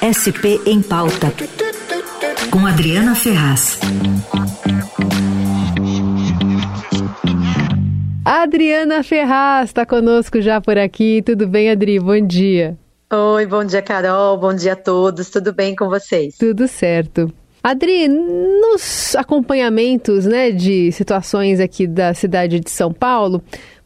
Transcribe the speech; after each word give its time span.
SP 0.00 0.56
em 0.64 0.80
Pauta, 0.80 1.30
com 2.50 2.66
Adriana 2.66 3.14
Ferraz. 3.14 3.78
Adriana 8.24 9.02
Ferraz 9.02 9.68
está 9.68 9.84
conosco 9.84 10.40
já 10.40 10.58
por 10.58 10.78
aqui. 10.78 11.20
Tudo 11.20 11.46
bem, 11.46 11.70
Adri? 11.70 11.98
Bom 11.98 12.26
dia. 12.26 12.78
Oi, 13.12 13.44
bom 13.44 13.62
dia, 13.62 13.82
Carol. 13.82 14.38
Bom 14.38 14.54
dia 14.54 14.72
a 14.72 14.76
todos. 14.76 15.28
Tudo 15.28 15.52
bem 15.52 15.76
com 15.76 15.90
vocês? 15.90 16.34
Tudo 16.38 16.66
certo. 16.66 17.30
Adri, 17.62 18.08
nos 18.08 19.14
acompanhamentos 19.16 20.24
né, 20.24 20.50
de 20.50 20.90
situações 20.92 21.60
aqui 21.60 21.86
da 21.86 22.14
cidade 22.14 22.58
de 22.58 22.70
São 22.70 22.90
Paulo, 22.90 23.42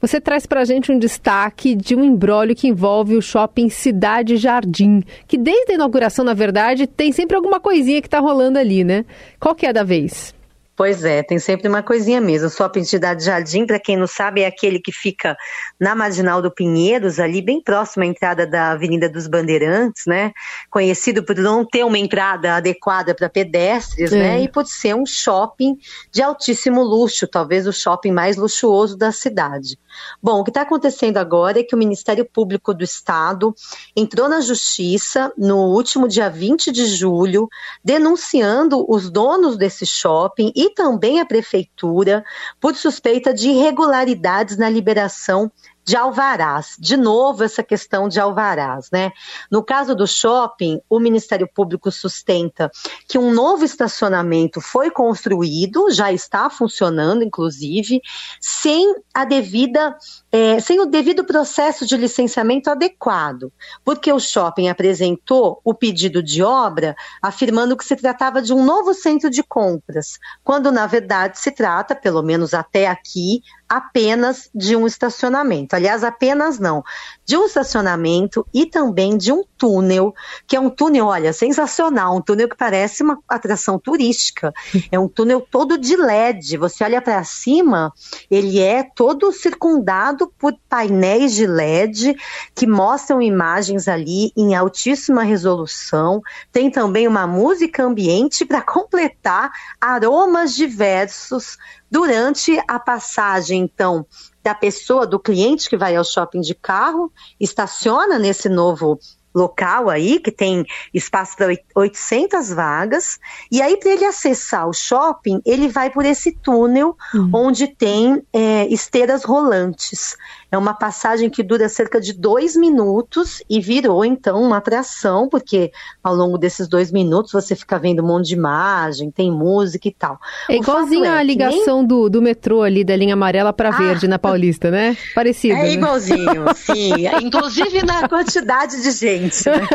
você 0.07 0.21
traz 0.21 0.45
para 0.45 0.61
a 0.61 0.65
gente 0.67 0.93
um 0.93 0.99
destaque 0.99 1.75
de 1.75 1.97
um 1.97 2.05
embrólio 2.05 2.55
que 2.55 2.69
envolve 2.69 3.17
o 3.17 3.23
shopping 3.23 3.71
Cidade 3.71 4.37
Jardim, 4.37 5.03
que 5.27 5.39
desde 5.39 5.73
a 5.73 5.75
inauguração, 5.77 6.23
na 6.23 6.35
verdade, 6.35 6.87
tem 6.87 7.11
sempre 7.11 7.37
alguma 7.37 7.59
coisinha 7.59 8.03
que 8.03 8.07
está 8.07 8.19
rolando 8.19 8.59
ali, 8.59 8.85
né? 8.85 9.07
Qual 9.41 9.55
que 9.55 9.65
é 9.65 9.73
da 9.73 9.83
vez? 9.83 10.35
Pois 10.77 11.05
é, 11.05 11.23
tem 11.23 11.39
sempre 11.39 11.69
uma 11.69 11.85
coisinha 11.85 12.21
mesmo. 12.21 12.49
O 12.49 12.51
Shopping 12.51 12.83
Cidade 12.83 13.25
Jardim, 13.25 13.65
para 13.65 13.79
quem 13.79 13.97
não 13.97 14.09
sabe, 14.09 14.41
é 14.41 14.47
aquele 14.47 14.81
que 14.81 14.91
fica 14.91 15.37
na 15.79 15.95
Marginal 15.95 16.43
do 16.43 16.51
Pinheiros, 16.51 17.21
ali 17.21 17.41
bem 17.41 17.63
próximo 17.63 18.03
à 18.03 18.07
entrada 18.07 18.45
da 18.45 18.73
Avenida 18.73 19.09
dos 19.09 19.29
Bandeirantes, 19.29 20.03
né? 20.05 20.33
Conhecido 20.69 21.23
por 21.23 21.37
não 21.37 21.65
ter 21.65 21.85
uma 21.85 21.99
entrada 21.99 22.57
adequada 22.57 23.15
para 23.15 23.29
pedestres, 23.29 24.11
né? 24.11 24.19
é. 24.19 24.23
né? 24.23 24.43
E 24.43 24.49
por 24.49 24.67
ser 24.67 24.97
um 24.97 25.07
shopping 25.07 25.79
de 26.11 26.21
altíssimo 26.21 26.83
luxo, 26.83 27.29
talvez 27.29 27.69
o 27.69 27.73
shopping 27.73 28.11
mais 28.11 28.37
luxuoso 28.37 28.97
da 28.97 29.13
cidade. 29.13 29.79
Bom, 30.21 30.41
o 30.41 30.45
que 30.45 30.51
está 30.51 30.63
acontecendo 30.63 31.19
agora 31.19 31.61
é 31.61 31.63
que 31.63 31.75
o 31.75 31.79
Ministério 31.79 32.25
Público 32.25 32.75
do 32.75 32.83
Estado 32.83 33.55
entrou 33.95 34.29
na 34.29 34.41
Justiça 34.41 35.33
no 35.39 35.73
último 35.73 36.09
dia 36.09 36.29
20 36.29 36.73
de 36.73 36.87
julho, 36.87 37.49
denunciando 37.85 38.85
os 38.89 39.09
donos 39.09 39.57
desse 39.57 39.87
shopping 39.87 40.53
e 40.57 40.64
também 40.71 41.21
a 41.21 41.27
Prefeitura 41.27 42.25
por 42.61 42.75
suspeita 42.75 43.35
de 43.35 43.49
irregularidades 43.49 44.57
na 44.57 44.69
liberação 44.69 45.51
de 45.85 45.97
alvarás. 45.97 46.77
De 46.79 46.97
novo, 46.97 47.45
essa 47.45 47.63
questão 47.63 48.09
de 48.09 48.19
alvarás, 48.19 48.89
né? 48.91 49.13
No 49.51 49.63
caso 49.63 49.95
do 49.95 50.07
shopping, 50.07 50.81
o 50.89 50.99
Ministério 50.99 51.49
Público 51.53 51.91
sustenta 51.91 52.71
que 53.09 53.19
um 53.19 53.33
novo 53.33 53.65
estacionamento 53.65 54.61
foi 54.61 54.91
construído, 54.91 55.91
já 55.91 56.13
está 56.13 56.49
funcionando, 56.49 57.23
inclusive, 57.23 58.01
sem 58.41 58.95
a 59.13 59.25
devida 59.25 59.97
é, 60.33 60.59
sem 60.59 60.81
o 60.81 60.87
devido 60.87 61.25
processo 61.25 61.87
de 61.87 61.97
licenciamento 61.97 62.69
adequado, 62.69 63.53
porque 63.85 64.13
o 64.13 64.19
shopping 64.19 64.69
apresentou 64.69 65.61
o 65.63 65.73
pedido 65.73 66.21
de 66.21 66.43
obra 66.43 66.97
afirmando 67.23 67.77
que 67.77 67.85
se 67.85 67.95
tratava 67.95 68.43
de 68.43 68.53
um 68.53 68.65
novo 68.65 68.93
centro 68.95 69.31
de 69.31 69.45
compras, 69.45 70.19
quando 70.43 70.73
na 70.73 70.87
verdade 70.87 71.39
se 71.39 71.53
trata, 71.53 71.95
pelo 71.95 72.21
menos 72.21 72.53
até 72.53 72.89
aqui, 72.89 73.43
apenas 73.69 74.51
de 74.55 74.77
um 74.77 74.87
estacionamento. 74.87 75.75
Aliás, 75.75 76.05
apenas 76.05 76.59
não, 76.59 76.83
de 77.25 77.37
um 77.37 77.47
estacionamento 77.47 78.47
e 78.53 78.67
também 78.67 79.17
de 79.17 79.33
um 79.33 79.43
túnel, 79.57 80.15
que 80.47 80.57
é 80.57 80.61
um 80.61 80.69
túnel, 80.69 81.07
olha, 81.07 81.33
sensacional, 81.33 82.17
um 82.17 82.21
túnel 82.21 82.49
que 82.49 82.57
parece 82.57 83.03
uma 83.03 83.19
atração 83.29 83.79
turística. 83.79 84.53
É 84.93 84.99
um 84.99 85.09
túnel 85.09 85.41
todo 85.41 85.79
de 85.79 85.97
LED. 85.97 86.57
Você 86.59 86.85
olha 86.85 87.01
para 87.01 87.25
cima, 87.25 87.93
ele 88.31 88.61
é 88.61 88.83
todo 88.83 89.33
circundado 89.33 90.33
por 90.39 90.55
painéis 90.69 91.35
de 91.35 91.47
LED 91.47 92.15
que 92.55 92.67
mostram 92.67 93.21
imagens 93.21 93.89
ali 93.89 94.31
em 94.37 94.55
altíssima 94.55 95.23
resolução. 95.23 96.21
Tem 96.53 96.71
também 96.71 97.09
uma 97.09 97.27
música 97.27 97.83
ambiente 97.83 98.45
para 98.45 98.63
completar 98.63 99.51
aromas 99.81 100.55
diversos 100.55 101.57
durante 101.95 102.61
a 102.67 102.77
passagem, 102.81 103.61
então, 103.61 104.05
da 104.43 104.53
pessoa, 104.53 105.07
do 105.07 105.17
cliente 105.17 105.71
que 105.71 105.77
vai 105.77 105.95
ao 105.95 106.03
shopping 106.03 106.41
de 106.41 106.53
carro, 106.53 107.13
estaciona 107.39 108.19
nesse 108.19 108.49
novo 108.49 108.99
local 109.33 109.89
aí, 109.89 110.19
que 110.19 110.33
tem 110.33 110.67
espaço 110.93 111.37
para 111.37 111.55
800 111.73 112.51
vagas, 112.51 113.21
e 113.51 113.63
aí 113.63 113.77
para 113.77 113.93
ele 113.93 114.05
acessar 114.05 114.69
o 114.69 114.73
shopping, 114.73 115.41
ele 115.47 115.69
vai 115.69 115.89
por 115.89 116.05
esse 116.05 116.33
túnel 116.33 116.97
uhum. 117.15 117.31
onde 117.33 117.69
tem 117.69 118.21
é, 118.33 118.67
esteiras 118.67 119.23
rolantes. 119.23 120.17
É 120.55 120.57
uma 120.57 120.73
passagem 120.73 121.29
que 121.29 121.43
dura 121.43 121.69
cerca 121.69 122.01
de 122.01 122.13
dois 122.13 122.55
minutos 122.55 123.43
e 123.51 123.61
virou 123.61 124.05
então 124.05 124.41
uma 124.41 124.59
atração, 124.59 125.29
porque 125.29 125.73
ao 126.01 126.15
longo 126.15 126.39
desses 126.39 126.69
dois 126.69 126.93
minutos 126.93 127.33
você 127.33 127.57
fica 127.57 127.77
vendo 127.77 128.05
um 128.05 128.07
monte 128.07 128.29
de 128.29 128.35
imagem, 128.35 129.11
tem 129.11 129.33
música 129.33 129.89
e 129.89 129.93
tal. 129.93 130.17
É 130.49 130.55
igualzinho 130.55 131.07
é 131.07 131.09
a 131.09 131.23
ligação 131.25 131.79
nem... 131.79 131.89
do, 131.89 132.09
do 132.09 132.23
metrô 132.23 132.63
ali 132.63 132.85
da 132.85 132.95
linha 132.95 133.15
amarela 133.15 133.53
para 133.53 133.71
ah, 133.71 133.73
verde 133.77 134.07
na 134.07 134.17
Paulista, 134.17 134.71
né? 134.71 134.97
Parecido. 135.13 135.55
É 135.55 135.63
né? 135.63 135.73
igualzinho, 135.73 136.45
sim. 136.55 136.93
Inclusive 137.21 137.83
na 137.83 138.09
quantidade 138.09 138.81
de 138.81 138.93
gente. 138.93 139.45
Né? 139.49 139.67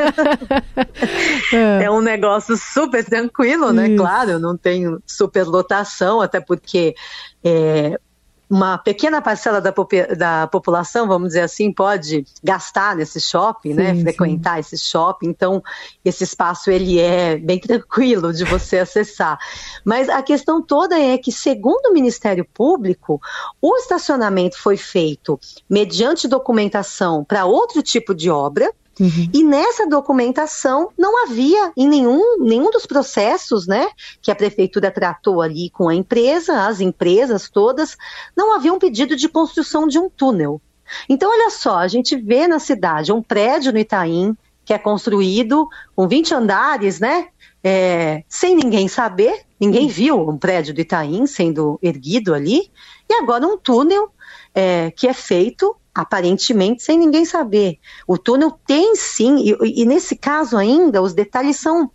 é. 1.51 1.84
é 1.84 1.91
um 1.91 2.00
negócio 2.00 2.56
super 2.56 3.03
tranquilo, 3.03 3.73
né? 3.73 3.89
Isso. 3.89 3.97
Claro, 3.97 4.39
não 4.39 4.56
tem 4.56 4.97
superlotação, 5.06 6.22
até 6.22 6.39
porque 6.39 6.95
é, 7.44 8.00
uma 8.49 8.79
pequena 8.79 9.21
parcela 9.21 9.61
da, 9.61 9.71
da, 10.17 10.47
população, 10.47 11.07
vamos 11.07 11.29
dizer 11.29 11.41
assim, 11.41 11.71
pode 11.71 12.25
gastar 12.43 12.95
nesse 12.95 13.21
shopping, 13.21 13.75
né, 13.75 13.93
sim, 13.93 13.93
né? 13.93 14.01
Frequentar 14.01 14.55
sim. 14.55 14.59
esse 14.61 14.77
shopping. 14.77 15.27
Então, 15.27 15.61
esse 16.03 16.23
espaço 16.23 16.71
ele 16.71 16.99
é 16.99 17.38
bem 17.38 17.59
tranquilo 17.61 18.33
de 18.33 18.43
você 18.45 18.79
acessar. 18.79 19.38
Mas 19.85 20.09
a 20.09 20.23
questão 20.23 20.61
toda 20.61 20.99
é 20.99 21.17
que, 21.17 21.31
segundo 21.31 21.89
o 21.89 21.93
Ministério 21.93 22.43
Público, 22.43 23.21
o 23.61 23.75
estacionamento 23.77 24.59
foi 24.59 24.77
feito 24.77 25.39
mediante 25.69 26.27
documentação 26.27 27.23
para 27.23 27.45
outro 27.45 27.83
tipo 27.83 28.15
de 28.15 28.31
obra, 28.31 28.73
Uhum. 28.99 29.29
E 29.33 29.43
nessa 29.43 29.87
documentação 29.87 30.89
não 30.97 31.23
havia 31.23 31.71
em 31.77 31.87
nenhum, 31.87 32.37
nenhum 32.39 32.69
dos 32.69 32.85
processos 32.85 33.65
né, 33.65 33.87
que 34.21 34.31
a 34.31 34.35
prefeitura 34.35 34.91
tratou 34.91 35.41
ali 35.41 35.69
com 35.69 35.87
a 35.87 35.95
empresa, 35.95 36.65
as 36.65 36.81
empresas 36.81 37.49
todas, 37.49 37.95
não 38.35 38.53
havia 38.53 38.73
um 38.73 38.79
pedido 38.79 39.15
de 39.15 39.29
construção 39.29 39.88
de 39.88 39.97
um 39.97 40.09
túnel. 40.09 40.61
Então, 41.07 41.31
olha 41.31 41.49
só, 41.49 41.77
a 41.77 41.88
gente 41.88 42.15
vê 42.17 42.47
na 42.47 42.59
cidade 42.59 43.11
um 43.11 43.21
prédio 43.21 43.71
no 43.71 43.79
Itaim 43.79 44.35
que 44.69 44.73
é 44.73 44.77
construído 44.77 45.67
com 45.95 46.07
20 46.07 46.35
andares, 46.35 46.99
né? 46.99 47.29
É, 47.63 48.23
sem 48.29 48.55
ninguém 48.55 48.88
saber, 48.88 49.41
ninguém 49.59 49.85
uhum. 49.85 49.89
viu 49.89 50.29
um 50.29 50.38
prédio 50.38 50.75
do 50.75 50.81
Itaim 50.81 51.25
sendo 51.25 51.79
erguido 51.81 52.35
ali, 52.35 52.69
e 53.09 53.13
agora 53.15 53.47
um 53.47 53.57
túnel 53.57 54.11
é, 54.53 54.91
que 54.91 55.07
é 55.07 55.13
feito 55.13 55.75
aparentemente 55.99 56.81
sem 56.81 56.97
ninguém 56.97 57.25
saber. 57.25 57.77
O 58.07 58.17
túnel 58.17 58.57
tem 58.65 58.95
sim, 58.95 59.37
e, 59.39 59.81
e, 59.81 59.85
nesse 59.85 60.15
caso 60.15 60.55
ainda, 60.55 61.01
os 61.01 61.13
detalhes 61.13 61.57
são. 61.57 61.91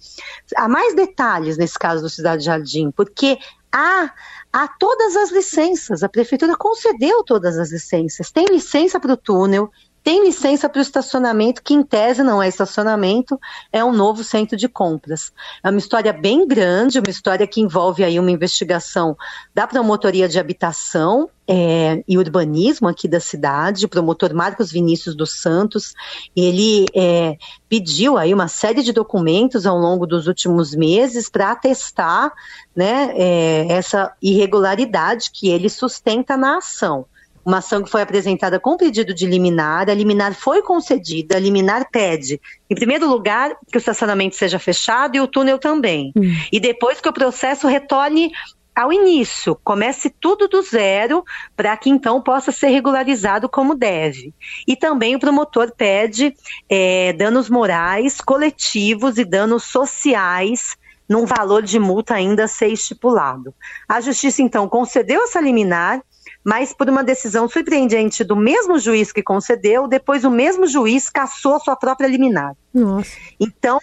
Há 0.55 0.69
mais 0.69 0.95
detalhes 0.95 1.57
nesse 1.57 1.79
caso 1.79 2.03
do 2.03 2.11
Cidade 2.11 2.45
Jardim, 2.45 2.91
porque 2.91 3.39
há, 3.73 4.13
há 4.53 4.69
todas 4.69 5.17
as 5.17 5.31
licenças, 5.31 6.03
a 6.03 6.09
prefeitura 6.09 6.55
concedeu 6.55 7.25
todas 7.25 7.59
as 7.59 7.73
licenças. 7.73 8.31
Tem 8.31 8.45
licença 8.47 9.01
para 9.01 9.15
o 9.15 9.17
túnel, 9.17 9.71
tem 10.05 10.23
licença 10.23 10.69
para 10.69 10.81
o 10.81 10.83
estacionamento, 10.83 11.63
que 11.63 11.73
em 11.73 11.83
tese 11.83 12.23
não 12.23 12.43
é 12.43 12.47
estacionamento, 12.47 13.41
é 13.73 13.83
um 13.83 13.91
novo 13.91 14.23
centro 14.23 14.55
de 14.55 14.69
compras. 14.69 15.33
É 15.63 15.71
uma 15.71 15.79
história 15.79 16.13
bem 16.13 16.47
grande, 16.47 16.99
uma 16.99 17.09
história 17.09 17.47
que 17.47 17.63
envolve 17.63 18.05
aí 18.05 18.21
uma 18.21 18.31
investigação 18.31 19.17
da 19.55 19.67
promotoria 19.67 20.29
de 20.29 20.39
habitação 20.39 21.31
é, 21.49 22.05
e 22.07 22.19
urbanismo 22.19 22.87
aqui 22.87 23.09
da 23.09 23.19
cidade, 23.19 23.87
o 23.87 23.89
promotor 23.89 24.35
Marcos 24.35 24.71
Vinícius 24.71 25.15
dos 25.15 25.41
Santos, 25.41 25.95
ele 26.37 26.85
é, 26.95 27.39
pediu 27.67 28.19
aí 28.19 28.35
uma 28.35 28.49
série 28.49 28.83
de 28.83 28.93
documentos 28.93 29.65
ao 29.65 29.79
longo 29.79 30.07
dos 30.07 30.27
últimos 30.27 30.75
meses 30.75 31.31
para 31.31 31.51
atestar 31.51 32.31
né, 32.77 33.11
é, 33.15 33.73
essa 33.73 34.13
irregularidade 34.21 35.31
que 35.33 35.49
ele 35.49 35.71
sustenta 35.71 36.37
na 36.37 36.59
ação 36.59 37.07
uma 37.45 37.59
ação 37.59 37.83
que 37.83 37.91
foi 37.91 38.03
apresentada 38.03 38.59
com 38.59 38.77
pedido 38.77 39.13
de 39.13 39.27
liminar, 39.27 39.91
a 39.91 39.95
liminar 39.95 40.35
foi 40.35 40.63
concedida, 40.63 41.37
a 41.37 41.41
liminar 41.41 41.89
pede, 41.91 42.41
em 42.71 42.75
primeiro 42.75 43.09
lugar, 43.09 43.55
que 43.71 43.77
o 43.77 43.79
estacionamento 43.79 44.37
seja 44.37 44.59
fechado 44.59 45.17
e 45.17 45.21
o 45.21 45.27
túnel 45.27 45.59
também. 45.59 46.13
Hum. 46.17 46.35
E 46.51 46.59
depois 46.59 47.01
que 47.01 47.09
o 47.09 47.13
processo 47.13 47.67
retorne 47.67 48.33
ao 48.75 48.93
início, 48.93 49.57
comece 49.63 50.11
tudo 50.11 50.49
do 50.49 50.61
zero 50.61 51.25
para 51.57 51.77
que 51.77 51.89
então 51.89 52.21
possa 52.21 52.51
ser 52.51 52.69
regularizado 52.69 53.49
como 53.49 53.75
deve. 53.75 54.35
E 54.67 54.75
também 54.75 55.15
o 55.15 55.21
promotor 55.21 55.73
pede 55.77 56.35
é, 56.69 57.13
danos 57.13 57.49
morais, 57.49 58.21
coletivos 58.21 59.17
e 59.17 59.25
danos 59.25 59.65
sociais 59.65 60.77
num 61.09 61.25
valor 61.25 61.63
de 61.63 61.79
multa 61.79 62.15
ainda 62.15 62.45
a 62.45 62.49
ser 62.49 62.69
estipulado. 62.69 63.55
A 63.89 64.01
justiça 64.01 64.43
então 64.43 64.69
concedeu 64.69 65.23
essa 65.23 65.41
liminar 65.41 66.03
mas 66.45 66.75
por 66.75 66.89
uma 66.91 67.03
decisão 67.03 67.49
surpreendente 67.49 68.23
do 68.23 68.37
mesmo 68.37 68.79
juiz 68.79 69.11
que 69.11 69.23
concedeu, 69.23 69.89
depois 69.89 70.25
o 70.25 70.31
mesmo 70.31 70.67
juiz 70.67 71.09
cassou 71.09 71.59
sua 71.59 71.75
própria 71.75 72.07
liminar. 72.07 72.55
Nossa. 72.73 73.11
Então, 73.41 73.81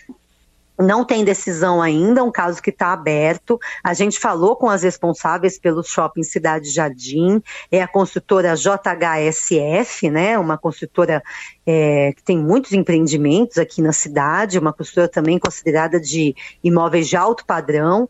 Não 0.81 1.05
tem 1.05 1.23
decisão 1.23 1.81
ainda, 1.81 2.23
um 2.23 2.31
caso 2.31 2.61
que 2.61 2.71
está 2.71 2.91
aberto. 2.91 3.59
A 3.83 3.93
gente 3.93 4.19
falou 4.19 4.55
com 4.55 4.67
as 4.69 4.81
responsáveis 4.81 5.59
pelo 5.59 5.83
shopping 5.83 6.23
Cidade 6.23 6.71
Jardim, 6.71 7.41
é 7.71 7.81
a 7.81 7.87
construtora 7.87 8.55
JHSF, 8.55 10.09
né? 10.09 10.39
Uma 10.39 10.57
construtora 10.57 11.21
é, 11.65 12.13
que 12.13 12.23
tem 12.23 12.37
muitos 12.37 12.73
empreendimentos 12.73 13.57
aqui 13.57 13.81
na 13.81 13.93
cidade, 13.93 14.57
uma 14.57 14.73
construtora 14.73 15.07
também 15.07 15.37
considerada 15.37 15.99
de 15.99 16.35
imóveis 16.63 17.07
de 17.07 17.15
alto 17.15 17.45
padrão. 17.45 18.09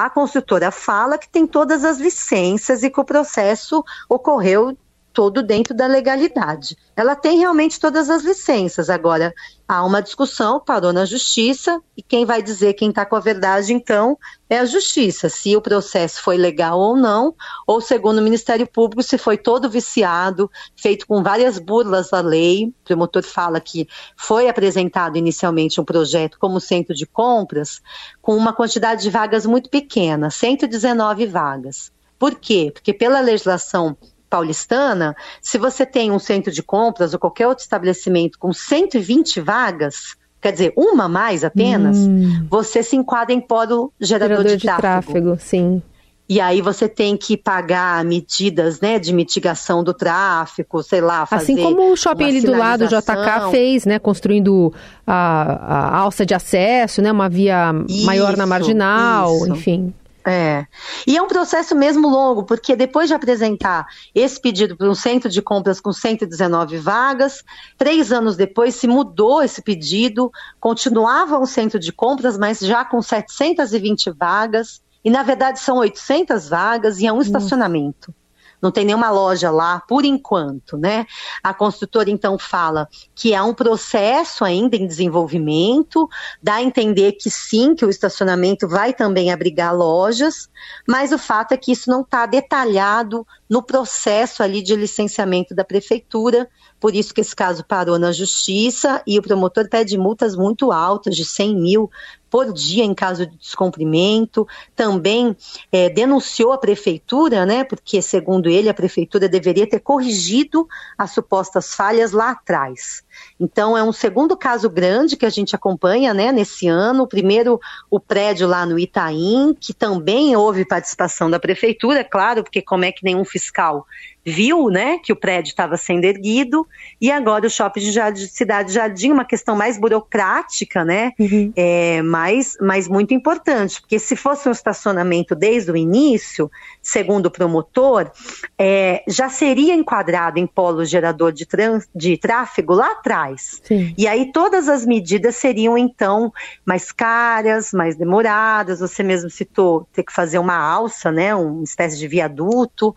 A 0.00 0.08
construtora 0.08 0.70
fala 0.70 1.18
que 1.18 1.28
tem 1.28 1.46
todas 1.46 1.84
as 1.84 1.98
licenças 1.98 2.82
e 2.82 2.88
que 2.88 2.98
o 2.98 3.04
processo 3.04 3.84
ocorreu 4.08 4.74
todo 5.12 5.42
dentro 5.42 5.74
da 5.74 5.86
legalidade. 5.86 6.76
Ela 6.96 7.16
tem 7.16 7.38
realmente 7.38 7.80
todas 7.80 8.08
as 8.08 8.22
licenças. 8.22 8.88
Agora, 8.88 9.34
há 9.66 9.84
uma 9.84 10.00
discussão, 10.00 10.60
parou 10.60 10.92
na 10.92 11.04
justiça, 11.04 11.80
e 11.96 12.02
quem 12.02 12.24
vai 12.24 12.42
dizer 12.42 12.74
quem 12.74 12.90
está 12.90 13.04
com 13.04 13.16
a 13.16 13.20
verdade, 13.20 13.72
então, 13.72 14.16
é 14.48 14.58
a 14.58 14.64
justiça, 14.64 15.28
se 15.28 15.56
o 15.56 15.60
processo 15.60 16.22
foi 16.22 16.36
legal 16.36 16.78
ou 16.78 16.96
não, 16.96 17.34
ou 17.66 17.80
segundo 17.80 18.18
o 18.18 18.22
Ministério 18.22 18.66
Público, 18.66 19.02
se 19.02 19.18
foi 19.18 19.36
todo 19.36 19.70
viciado, 19.70 20.50
feito 20.76 21.06
com 21.06 21.22
várias 21.22 21.58
burlas 21.58 22.12
à 22.12 22.20
lei. 22.20 22.66
O 22.66 22.84
promotor 22.84 23.22
fala 23.22 23.60
que 23.60 23.88
foi 24.16 24.48
apresentado 24.48 25.16
inicialmente 25.16 25.80
um 25.80 25.84
projeto 25.84 26.38
como 26.38 26.60
centro 26.60 26.94
de 26.94 27.06
compras, 27.06 27.80
com 28.20 28.36
uma 28.36 28.52
quantidade 28.52 29.02
de 29.02 29.10
vagas 29.10 29.46
muito 29.46 29.70
pequena, 29.70 30.30
119 30.30 31.26
vagas. 31.26 31.92
Por 32.18 32.34
quê? 32.34 32.70
Porque 32.72 32.92
pela 32.92 33.20
legislação 33.20 33.96
paulistana, 34.30 35.16
se 35.42 35.58
você 35.58 35.84
tem 35.84 36.12
um 36.12 36.18
centro 36.18 36.52
de 36.52 36.62
compras 36.62 37.12
ou 37.12 37.18
qualquer 37.18 37.48
outro 37.48 37.62
estabelecimento 37.62 38.38
com 38.38 38.52
120 38.52 39.40
vagas, 39.40 40.16
quer 40.40 40.52
dizer, 40.52 40.72
uma 40.76 41.08
mais 41.08 41.44
apenas, 41.44 41.98
hum. 41.98 42.46
você 42.48 42.82
se 42.82 42.96
enquadra 42.96 43.34
em 43.34 43.40
polo 43.40 43.92
gerador, 44.00 44.38
gerador 44.38 44.52
de, 44.52 44.56
de 44.56 44.66
tráfego. 44.66 45.12
tráfego. 45.12 45.36
Sim. 45.40 45.82
E 46.30 46.40
aí 46.40 46.62
você 46.62 46.88
tem 46.88 47.16
que 47.16 47.36
pagar 47.36 48.04
medidas 48.04 48.80
né, 48.80 49.00
de 49.00 49.12
mitigação 49.12 49.82
do 49.82 49.92
tráfego, 49.92 50.80
sei 50.80 51.00
lá, 51.00 51.26
fazer 51.26 51.54
Assim 51.54 51.60
como 51.60 51.90
o 51.90 51.96
shopping 51.96 52.22
ali 52.22 52.40
do 52.40 52.56
lado, 52.56 52.84
o 52.84 52.86
JK, 52.86 53.50
fez, 53.50 53.84
né? 53.84 53.98
Construindo 53.98 54.72
a, 55.04 55.92
a 55.92 55.98
alça 55.98 56.24
de 56.24 56.32
acesso, 56.32 57.02
né? 57.02 57.10
Uma 57.10 57.28
via 57.28 57.72
isso, 57.88 58.06
maior 58.06 58.36
na 58.36 58.46
marginal, 58.46 59.34
isso. 59.38 59.50
enfim. 59.50 59.92
É. 60.24 60.66
E 61.06 61.16
é 61.16 61.22
um 61.22 61.28
processo 61.28 61.74
mesmo 61.74 62.08
longo, 62.08 62.44
porque 62.44 62.76
depois 62.76 63.08
de 63.08 63.14
apresentar 63.14 63.86
esse 64.14 64.40
pedido 64.40 64.76
para 64.76 64.88
um 64.88 64.94
centro 64.94 65.30
de 65.30 65.40
compras 65.40 65.80
com 65.80 65.92
119 65.92 66.76
vagas, 66.76 67.42
três 67.78 68.12
anos 68.12 68.36
depois 68.36 68.74
se 68.74 68.86
mudou 68.86 69.42
esse 69.42 69.62
pedido, 69.62 70.30
continuava 70.58 71.38
um 71.38 71.46
centro 71.46 71.78
de 71.78 71.90
compras, 71.90 72.36
mas 72.36 72.58
já 72.60 72.84
com 72.84 73.00
720 73.00 74.10
vagas, 74.10 74.82
e 75.02 75.10
na 75.10 75.22
verdade 75.22 75.58
são 75.58 75.78
800 75.78 76.48
vagas 76.48 77.00
e 77.00 77.06
é 77.06 77.12
um 77.12 77.22
estacionamento 77.22 78.14
não 78.60 78.70
tem 78.70 78.84
nenhuma 78.84 79.10
loja 79.10 79.50
lá 79.50 79.80
por 79.88 80.04
enquanto, 80.04 80.76
né? 80.76 81.06
A 81.42 81.54
construtora 81.54 82.10
então 82.10 82.38
fala 82.38 82.88
que 83.14 83.34
é 83.34 83.42
um 83.42 83.54
processo 83.54 84.44
ainda 84.44 84.76
em 84.76 84.86
desenvolvimento, 84.86 86.08
dá 86.42 86.54
a 86.56 86.62
entender 86.62 87.12
que 87.12 87.30
sim, 87.30 87.74
que 87.74 87.84
o 87.84 87.90
estacionamento 87.90 88.68
vai 88.68 88.92
também 88.92 89.32
abrigar 89.32 89.74
lojas, 89.74 90.48
mas 90.88 91.12
o 91.12 91.18
fato 91.18 91.52
é 91.52 91.56
que 91.56 91.72
isso 91.72 91.90
não 91.90 92.02
está 92.02 92.26
detalhado 92.26 93.26
no 93.50 93.60
processo 93.60 94.44
ali 94.44 94.62
de 94.62 94.76
licenciamento 94.76 95.56
da 95.56 95.64
prefeitura, 95.64 96.48
por 96.78 96.94
isso 96.94 97.12
que 97.12 97.20
esse 97.20 97.34
caso 97.34 97.64
parou 97.64 97.98
na 97.98 98.12
justiça 98.12 99.02
e 99.04 99.18
o 99.18 99.22
promotor 99.22 99.68
pede 99.68 99.98
multas 99.98 100.36
muito 100.36 100.70
altas, 100.70 101.16
de 101.16 101.24
100 101.24 101.56
mil 101.56 101.90
por 102.30 102.52
dia 102.52 102.84
em 102.84 102.94
caso 102.94 103.26
de 103.26 103.36
descumprimento. 103.36 104.46
Também 104.76 105.36
é, 105.72 105.90
denunciou 105.90 106.52
a 106.52 106.58
prefeitura, 106.58 107.44
né? 107.44 107.64
Porque, 107.64 108.00
segundo 108.00 108.48
ele, 108.48 108.68
a 108.68 108.74
prefeitura 108.74 109.28
deveria 109.28 109.68
ter 109.68 109.80
corrigido 109.80 110.68
as 110.96 111.10
supostas 111.10 111.74
falhas 111.74 112.12
lá 112.12 112.30
atrás. 112.30 113.02
Então, 113.38 113.76
é 113.76 113.82
um 113.82 113.92
segundo 113.92 114.36
caso 114.36 114.68
grande 114.68 115.16
que 115.16 115.26
a 115.26 115.30
gente 115.30 115.54
acompanha 115.54 116.12
né, 116.12 116.30
nesse 116.30 116.68
ano. 116.68 117.06
Primeiro, 117.06 117.60
o 117.90 117.98
prédio 117.98 118.46
lá 118.46 118.66
no 118.66 118.78
Itaim, 118.78 119.56
que 119.58 119.72
também 119.72 120.36
houve 120.36 120.64
participação 120.64 121.30
da 121.30 121.38
prefeitura, 121.38 122.04
claro, 122.04 122.42
porque 122.42 122.60
como 122.60 122.84
é 122.84 122.92
que 122.92 123.04
nenhum 123.04 123.24
fiscal 123.24 123.86
viu 124.24 124.68
né, 124.68 124.98
que 124.98 125.12
o 125.12 125.16
prédio 125.16 125.50
estava 125.50 125.76
sendo 125.76 126.04
erguido, 126.04 126.66
e 127.00 127.10
agora 127.10 127.46
o 127.46 127.50
shopping 127.50 127.80
de 127.80 127.92
Jardim, 127.92 128.26
Cidade 128.26 128.72
Jardim, 128.72 129.12
uma 129.12 129.24
questão 129.24 129.56
mais 129.56 129.78
burocrática, 129.78 130.84
né, 130.84 131.12
uhum. 131.18 131.52
é, 131.56 132.02
mas, 132.02 132.56
mas 132.60 132.88
muito 132.88 133.14
importante, 133.14 133.80
porque 133.80 133.98
se 133.98 134.16
fosse 134.16 134.48
um 134.48 134.52
estacionamento 134.52 135.34
desde 135.34 135.70
o 135.70 135.76
início, 135.76 136.50
segundo 136.82 137.26
o 137.26 137.30
promotor, 137.30 138.10
é, 138.58 139.02
já 139.08 139.28
seria 139.28 139.74
enquadrado 139.74 140.38
em 140.38 140.46
polo 140.46 140.84
gerador 140.84 141.32
de, 141.32 141.46
trans, 141.46 141.88
de 141.94 142.16
tráfego 142.16 142.74
lá 142.74 142.92
atrás. 142.92 143.60
Sim. 143.64 143.94
E 143.96 144.06
aí 144.06 144.32
todas 144.32 144.68
as 144.68 144.84
medidas 144.84 145.36
seriam 145.36 145.76
então 145.76 146.32
mais 146.64 146.92
caras, 146.92 147.72
mais 147.72 147.96
demoradas. 147.96 148.80
Você 148.80 149.02
mesmo 149.02 149.30
citou 149.30 149.86
ter 149.92 150.02
que 150.02 150.12
fazer 150.12 150.38
uma 150.38 150.56
alça, 150.56 151.10
né, 151.10 151.34
uma 151.34 151.64
espécie 151.64 151.98
de 151.98 152.08
viaduto. 152.08 152.94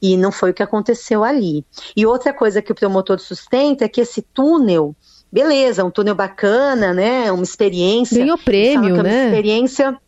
E 0.00 0.16
não 0.16 0.30
foi 0.30 0.50
o 0.50 0.54
que 0.54 0.62
aconteceu 0.62 1.24
ali. 1.24 1.64
E 1.96 2.06
outra 2.06 2.32
coisa 2.32 2.62
que 2.62 2.72
o 2.72 2.74
promotor 2.74 3.18
sustenta 3.18 3.84
é 3.84 3.88
que 3.88 4.00
esse 4.00 4.22
túnel 4.22 4.94
beleza, 5.30 5.84
um 5.84 5.90
túnel 5.90 6.14
bacana, 6.14 6.94
né? 6.94 7.30
Uma 7.30 7.44
experiência. 7.44 8.18
Ganhou 8.18 8.38
prêmio, 8.38 9.02
né? 9.02 9.10
Uma 9.10 9.24
experiência 9.26 9.98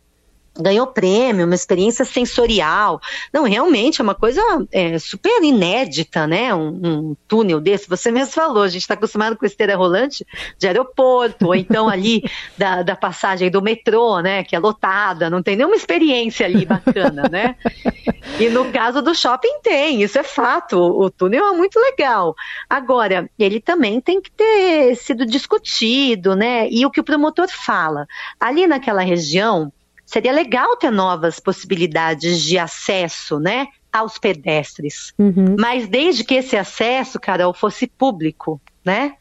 ganhou 0.59 0.87
prêmio, 0.87 1.45
uma 1.45 1.55
experiência 1.55 2.03
sensorial. 2.03 2.99
Não, 3.31 3.43
realmente 3.43 4.01
é 4.01 4.03
uma 4.03 4.15
coisa 4.15 4.41
é, 4.71 4.99
super 4.99 5.41
inédita, 5.41 6.27
né? 6.27 6.53
Um, 6.53 6.67
um, 6.83 7.15
túnel 7.27 7.61
desse. 7.61 7.87
Você 7.87 8.11
mesmo 8.11 8.33
falou, 8.33 8.63
a 8.63 8.67
gente 8.67 8.81
está 8.81 8.93
acostumado 8.93 9.37
com 9.37 9.45
esteira 9.45 9.75
rolante 9.75 10.25
de 10.57 10.67
aeroporto, 10.67 11.47
ou 11.47 11.55
então 11.55 11.87
ali 11.87 12.23
da, 12.57 12.83
da 12.83 12.95
passagem 12.95 13.49
do 13.49 13.61
metrô, 13.61 14.19
né? 14.19 14.43
Que 14.43 14.55
é 14.55 14.59
lotada, 14.59 15.29
não 15.29 15.41
tem 15.41 15.55
nenhuma 15.55 15.75
experiência 15.75 16.45
ali 16.45 16.65
bacana, 16.65 17.23
né? 17.29 17.55
E 18.39 18.49
no 18.49 18.71
caso 18.71 19.01
do 19.01 19.15
shopping 19.15 19.59
tem, 19.61 20.01
isso 20.01 20.17
é 20.19 20.23
fato. 20.23 20.77
O, 20.77 21.05
o 21.05 21.09
túnel 21.09 21.45
é 21.47 21.51
muito 21.57 21.79
legal. 21.79 22.35
Agora, 22.69 23.29
ele 23.39 23.59
também 23.59 24.01
tem 24.01 24.21
que 24.21 24.31
ter 24.31 24.95
sido 24.95 25.25
discutido, 25.25 26.35
né? 26.35 26.67
E 26.69 26.85
o 26.85 26.91
que 26.91 26.99
o 26.99 27.03
promotor 27.03 27.47
fala, 27.47 28.05
ali 28.39 28.67
naquela 28.67 29.01
região, 29.01 29.71
seria 30.11 30.33
legal 30.33 30.75
ter 30.75 30.91
novas 30.91 31.39
possibilidades 31.39 32.41
de 32.41 32.59
acesso, 32.59 33.39
né? 33.39 33.67
Aos 33.91 34.17
pedestres. 34.17 35.13
Uhum. 35.17 35.55
Mas 35.57 35.87
desde 35.87 36.23
que 36.23 36.35
esse 36.35 36.57
acesso, 36.57 37.19
Carol, 37.19 37.53
fosse 37.53 37.87
público, 37.87 38.61
né? 38.83 39.13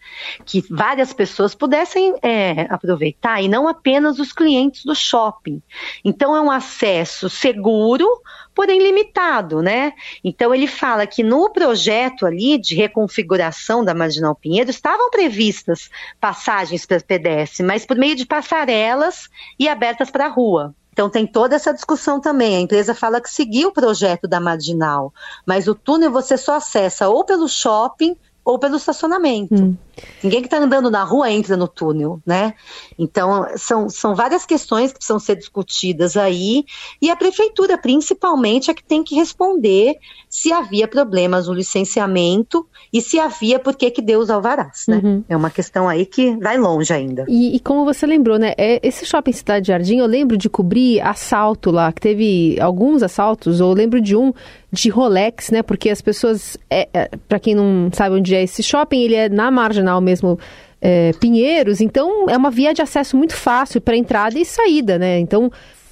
Que 0.44 0.64
várias 0.68 1.12
pessoas 1.12 1.54
pudessem 1.54 2.14
é, 2.22 2.66
aproveitar 2.70 3.40
e 3.40 3.48
não 3.48 3.68
apenas 3.68 4.18
os 4.18 4.32
clientes 4.32 4.84
do 4.84 4.94
shopping. 4.94 5.62
Então 6.04 6.34
é 6.34 6.40
um 6.40 6.50
acesso 6.50 7.28
seguro, 7.28 8.06
porém 8.54 8.80
limitado, 8.80 9.62
né? 9.62 9.92
Então 10.24 10.52
ele 10.52 10.66
fala 10.66 11.06
que 11.06 11.22
no 11.22 11.50
projeto 11.50 12.26
ali 12.26 12.58
de 12.58 12.74
reconfiguração 12.74 13.84
da 13.84 13.94
Marginal 13.94 14.34
Pinheiro 14.34 14.70
estavam 14.70 15.10
previstas 15.10 15.88
passagens 16.20 16.84
para 16.84 17.00
pedestre, 17.00 17.64
mas 17.64 17.86
por 17.86 17.96
meio 17.96 18.16
de 18.16 18.26
passarelas 18.26 19.28
e 19.58 19.68
abertas 19.68 20.10
para 20.10 20.26
a 20.26 20.28
rua. 20.28 20.74
Então 20.92 21.08
tem 21.08 21.26
toda 21.26 21.54
essa 21.54 21.72
discussão 21.72 22.20
também. 22.20 22.56
A 22.56 22.60
empresa 22.60 22.94
fala 22.94 23.20
que 23.20 23.30
seguiu 23.30 23.68
o 23.68 23.72
projeto 23.72 24.26
da 24.26 24.40
marginal, 24.40 25.12
mas 25.46 25.68
o 25.68 25.74
túnel 25.74 26.10
você 26.10 26.36
só 26.36 26.56
acessa 26.56 27.08
ou 27.08 27.24
pelo 27.24 27.48
shopping 27.48 28.16
ou 28.44 28.58
pelo 28.58 28.76
estacionamento. 28.76 29.54
Hum. 29.54 29.76
Ninguém 30.22 30.40
que 30.40 30.46
está 30.46 30.58
andando 30.58 30.90
na 30.90 31.02
rua 31.02 31.30
entra 31.30 31.56
no 31.56 31.66
túnel, 31.66 32.20
né? 32.26 32.54
Então, 32.98 33.46
são, 33.56 33.88
são 33.88 34.14
várias 34.14 34.44
questões 34.44 34.92
que 34.92 34.98
precisam 34.98 35.18
ser 35.18 35.36
discutidas 35.36 36.16
aí, 36.16 36.64
e 37.00 37.10
a 37.10 37.16
prefeitura, 37.16 37.78
principalmente, 37.78 38.70
é 38.70 38.74
que 38.74 38.84
tem 38.84 39.02
que 39.02 39.14
responder 39.14 39.96
se 40.28 40.52
havia 40.52 40.86
problemas 40.86 41.48
no 41.48 41.54
licenciamento 41.54 42.66
e 42.92 43.00
se 43.00 43.18
havia, 43.18 43.58
por 43.58 43.74
que 43.74 43.90
que 43.90 44.00
deu 44.00 44.20
os 44.20 44.30
alvarás, 44.30 44.84
né? 44.86 45.00
Uhum. 45.02 45.24
É 45.28 45.36
uma 45.36 45.50
questão 45.50 45.88
aí 45.88 46.06
que 46.06 46.36
vai 46.36 46.56
longe 46.56 46.92
ainda. 46.92 47.24
E, 47.28 47.56
e, 47.56 47.60
como 47.60 47.84
você 47.84 48.06
lembrou, 48.06 48.38
né? 48.38 48.52
É, 48.56 48.80
esse 48.86 49.04
shopping 49.04 49.32
Cidade 49.32 49.68
Jardim, 49.68 49.98
eu 49.98 50.06
lembro 50.06 50.36
de 50.36 50.48
cobrir 50.48 51.00
assalto 51.00 51.70
lá, 51.70 51.92
que 51.92 52.00
teve 52.00 52.58
alguns 52.60 53.02
assaltos, 53.02 53.60
ou 53.60 53.70
eu 53.70 53.74
lembro 53.74 54.00
de 54.00 54.14
um 54.14 54.32
de 54.72 54.88
Rolex, 54.88 55.50
né? 55.50 55.62
Porque 55.62 55.90
as 55.90 56.00
pessoas, 56.00 56.56
é, 56.70 56.88
é, 56.94 57.10
para 57.28 57.40
quem 57.40 57.54
não 57.54 57.90
sabe 57.92 58.14
onde 58.14 58.34
é 58.34 58.42
esse 58.42 58.62
shopping, 58.62 59.02
ele 59.02 59.14
é 59.16 59.28
na 59.28 59.50
marginal 59.50 59.89
mesmo. 59.98 60.38
É, 60.82 61.12
Pinheiros, 61.20 61.78
então 61.82 62.26
é 62.28 62.36
uma 62.36 62.50
via 62.50 62.72
de 62.72 62.80
acesso 62.80 63.14
muito 63.14 63.36
fácil 63.36 63.82
para 63.82 63.96
entrada 63.96 64.38
e 64.38 64.46
saída, 64.46 64.98
né? 64.98 65.18
Então 65.18 65.50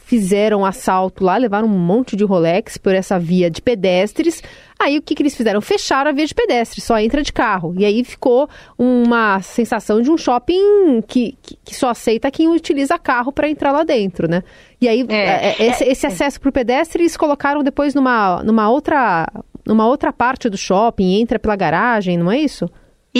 fizeram 0.09 0.65
assalto 0.65 1.23
lá, 1.23 1.37
levaram 1.37 1.69
um 1.69 1.79
monte 1.79 2.17
de 2.17 2.25
Rolex 2.25 2.79
por 2.79 2.95
essa 2.95 3.19
via 3.19 3.51
de 3.51 3.61
pedestres. 3.61 4.43
Aí 4.79 4.97
o 4.97 5.03
que, 5.03 5.15
que 5.15 5.23
eles 5.23 5.37
fizeram? 5.37 5.61
Fecharam 5.61 6.09
a 6.09 6.15
via 6.15 6.25
de 6.25 6.35
pedestre, 6.35 6.81
só 6.81 6.99
entra 6.99 7.23
de 7.23 7.31
carro. 7.31 7.75
E 7.77 7.85
aí 7.85 8.03
ficou 8.03 8.49
uma 8.79 9.43
sensação 9.43 10.01
de 10.01 10.11
um 10.11 10.17
shopping 10.17 11.03
que, 11.07 11.37
que, 11.63 11.75
só 11.75 11.91
aceita 11.91 12.31
quem 12.31 12.49
utiliza 12.49 12.99
carro 12.99 13.31
para 13.31 13.51
entrar 13.51 13.71
lá 13.71 13.85
dentro, 13.85 14.27
né? 14.27 14.43
E 14.81 14.89
aí 14.89 15.05
é, 15.11 15.51
é, 15.51 15.67
esse, 15.67 15.85
esse, 15.85 16.07
acesso 16.07 16.41
para 16.41 16.49
o 16.49 16.53
pedestre 16.53 17.03
eles 17.03 17.15
colocaram 17.15 17.63
depois 17.63 17.95
numa, 17.95 18.43
numa, 18.43 18.71
outra, 18.71 19.27
numa 19.67 19.87
outra 19.87 20.11
parte 20.11 20.49
do 20.49 20.57
shopping, 20.57 21.21
entra 21.21 21.39
pela 21.39 21.55
garagem, 21.55 22.17
não 22.17 22.33
é 22.33 22.39
isso? 22.39 22.67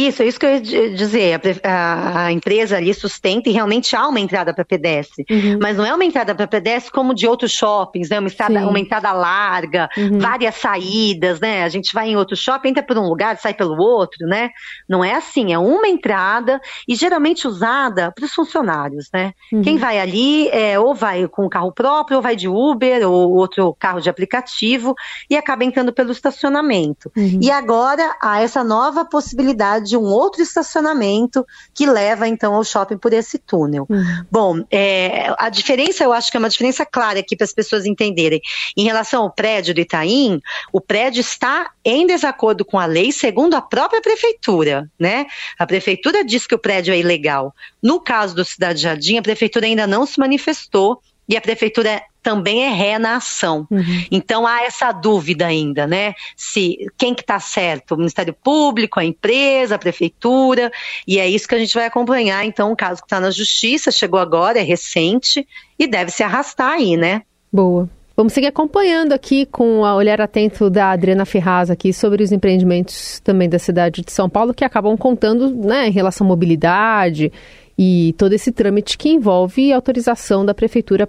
Isso, 0.07 0.23
é 0.23 0.27
isso 0.27 0.39
que 0.39 0.47
eu 0.47 0.51
ia 0.51 0.61
dizer. 0.61 1.41
A, 1.65 2.27
a, 2.27 2.33
empresa 2.33 2.77
ali 2.77 2.95
sustenta 2.95 3.49
e 3.49 3.53
realmente 3.53 3.97
há 3.97 4.07
uma 4.07 4.21
entrada 4.21 4.55
para 4.55 4.65
pedestre. 4.65 5.25
Uhum. 5.29 5.59
Mas 5.61 5.77
não 5.77 5.85
é 5.85 5.93
uma 5.93 6.05
entrada 6.05 6.35
para 6.35 6.47
pedestre 6.47 6.93
como 6.93 7.15
de 7.15 7.27
outros 7.27 7.53
shoppings, 7.53 8.09
né? 8.09 8.19
Uma, 8.19 8.29
estrada, 8.29 8.67
uma 8.67 8.79
entrada 8.79 9.13
larga, 9.13 9.89
uhum. 9.97 10.19
várias 10.19 10.55
saídas, 10.55 11.41
né? 11.41 11.65
A 11.65 11.69
gente 11.69 11.93
vai 11.93 12.11
em 12.11 12.17
outro 12.17 12.37
shopping, 12.37 12.69
entra 12.69 12.83
por 12.83 12.97
um 12.97 13.09
lugar, 13.09 13.37
sai 13.39 13.55
pelo 13.55 13.77
outro, 13.81 14.27
né? 14.27 14.51
Não 14.89 15.05
é 15.05 15.15
assim, 15.15 15.53
é 15.53 15.59
uma 15.59 15.89
entrada 15.89 16.61
e 16.87 16.95
geralmente 16.95 17.47
usada 17.49 18.13
para 18.13 18.25
os 18.25 18.33
funcionários, 18.33 19.09
né? 19.13 19.33
Uhum. 19.53 19.63
Quem 19.63 19.79
vai 19.79 19.99
ali 19.99 20.49
é, 20.49 20.79
ou 20.79 20.95
vai 20.95 21.27
com 21.27 21.47
o 21.47 21.51
carro 21.51 21.73
próprio, 21.73 22.19
ou 22.19 22.23
vai 22.23 22.37
de 22.37 22.49
Uber, 22.49 23.09
ou 23.09 23.35
outro 23.35 23.75
carro 23.79 24.01
de 24.01 24.09
aplicativo 24.09 24.95
e 25.29 25.37
acaba 25.37 25.65
entrando 25.65 25.93
pelo 25.93 26.13
estacionamento. 26.13 27.11
Uhum. 27.17 27.41
E 27.43 27.51
agora 27.51 28.17
há 28.21 28.41
essa 28.41 28.63
nova 28.63 29.05
possibilidade 29.05 29.88
de 29.89 29.97
um 29.97 30.05
outro 30.05 30.43
estacionamento 30.43 31.47
que 31.75 31.87
leva 31.87 32.29
então 32.29 32.55
ao 32.55 32.65
shopping 32.65 32.99
por 32.99 33.13
esse 33.13 33.39
túnel. 33.39 33.87
Uhum. 33.89 34.25
Bom, 34.31 34.65
é, 34.71 35.33
a 35.39 35.49
diferença 35.49 36.05
eu 36.05 36.13
acho 36.13 36.31
que 36.31 36.37
é 36.37 36.41
uma 36.41 36.49
diferença 36.49 36.85
clara 36.85 37.21
aqui 37.21 37.37
para 37.37 37.45
as 37.45 37.53
pessoas 37.53 37.87
entenderem. 37.87 38.41
Em 38.77 38.85
relação 38.85 39.23
ao 39.23 39.31
prédio 39.31 39.75
do 39.75 39.81
Itaim, 39.81 40.41
o 40.73 40.81
prédio 40.81 41.21
está 41.21 41.71
em 41.85 42.07
desacordo 42.07 42.65
com 42.65 42.79
a 42.79 42.87
lei, 42.87 43.13
segundo 43.13 43.55
a 43.55 43.63
própria 43.63 44.01
prefeitura, 44.01 44.91
né? 44.99 45.27
A 45.59 45.67
prefeitura 45.67 46.25
diz 46.25 46.47
que 46.47 46.55
o 46.55 46.59
prédio 46.59 46.93
é 46.93 46.99
ilegal. 46.99 47.55
No 47.83 48.01
caso 48.01 48.35
do 48.35 48.45
Cidade 48.45 48.83
Jardim, 48.83 49.19
a 49.19 49.23
prefeitura 49.23 49.67
ainda 49.67 49.87
não 49.87 50.05
se 50.05 50.19
manifestou 50.19 51.01
e 51.29 51.37
a 51.37 51.41
prefeitura 51.41 52.03
também 52.23 52.65
é 52.65 52.71
ré 52.71 52.99
na 52.99 53.17
ação. 53.17 53.67
Uhum. 53.71 54.05
Então 54.11 54.47
há 54.47 54.63
essa 54.63 54.93
dúvida 54.93 55.47
ainda, 55.47 55.87
né? 55.87 56.15
Se 56.37 56.87
quem 56.97 57.15
que 57.15 57.23
está 57.23 57.41
certo, 57.41 57.95
o 57.95 57.97
Ministério 57.97 58.35
Público, 58.35 59.01
a 59.01 59.05
empresa, 59.05 59.75
a 59.77 59.79
prefeitura, 59.79 60.71
e 61.07 61.19
é 61.19 61.29
isso 61.29 61.49
que 61.49 61.55
a 61.55 61.59
gente 61.59 61.75
vai 61.75 61.87
acompanhar. 61.87 62.45
Então, 62.45 62.73
o 62.73 62.77
caso 62.77 63.01
que 63.01 63.07
está 63.07 63.21
na 63.21 63.31
Justiça 63.31 63.91
chegou 63.91 64.21
agora, 64.21 64.59
é 64.59 64.63
recente 64.63 65.47
e 65.79 65.87
deve 65.87 66.11
se 66.11 66.23
arrastar 66.23 66.73
aí, 66.73 66.97
né? 66.97 67.23
Boa. 67.53 67.89
Vamos 68.17 68.33
seguir 68.33 68.49
acompanhando 68.49 69.13
aqui 69.13 69.47
com 69.47 69.79
o 69.79 69.97
olhar 69.97 70.21
atento 70.21 70.69
da 70.69 70.91
Adriana 70.91 71.25
Ferraz 71.25 71.71
aqui 71.71 71.93
sobre 71.93 72.21
os 72.21 72.33
empreendimentos 72.33 73.21
também 73.21 73.49
da 73.49 73.61
cidade 73.61 74.03
de 74.03 74.11
São 74.11 74.29
Paulo 74.29 74.53
que 74.53 74.65
acabam 74.65 74.97
contando 74.97 75.55
né, 75.55 75.87
em 75.87 75.93
relação 75.93 76.27
à 76.27 76.29
mobilidade 76.29 77.33
e 77.79 78.13
todo 78.19 78.33
esse 78.33 78.51
trâmite 78.51 78.99
que 78.99 79.09
envolve 79.09 79.73
autorização 79.73 80.45
da 80.45 80.53
prefeitura 80.53 81.07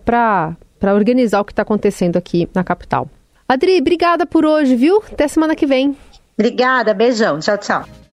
para 0.79 0.93
organizar 0.93 1.41
o 1.41 1.45
que 1.45 1.51
está 1.51 1.61
acontecendo 1.61 2.17
aqui 2.17 2.47
na 2.53 2.63
capital. 2.63 3.07
Adri, 3.47 3.79
obrigada 3.79 4.25
por 4.25 4.45
hoje, 4.45 4.75
viu? 4.75 5.01
Até 5.11 5.27
semana 5.27 5.55
que 5.55 5.65
vem. 5.65 5.95
Obrigada, 6.37 6.93
beijão. 6.93 7.39
Tchau, 7.39 7.57
tchau. 7.57 7.99